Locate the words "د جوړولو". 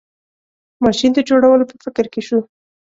1.15-1.69